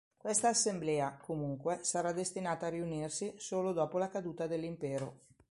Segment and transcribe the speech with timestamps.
[0.17, 5.19] Questa assemblea, comunque, sarà destinata a riunirsi solo dopo la caduta dell'impero.